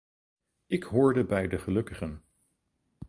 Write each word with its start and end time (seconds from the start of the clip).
Ik 0.67 0.83
hoorde 0.83 1.23
bij 1.23 1.47
de 1.47 1.57
gelukkigen. 1.57 2.23